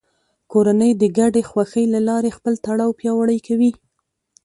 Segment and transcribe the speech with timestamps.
[0.51, 3.71] کورنۍ د ګډې خوښۍ له لارې خپل تړاو پیاوړی کوي